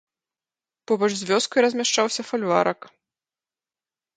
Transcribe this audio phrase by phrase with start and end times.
[0.91, 2.89] Побач з вёскай размяшчаўся фальварак.